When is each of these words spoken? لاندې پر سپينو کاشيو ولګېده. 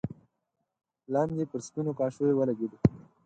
لاندې 1.13 1.43
پر 1.51 1.59
سپينو 1.67 1.91
کاشيو 1.99 2.37
ولګېده. 2.37 2.77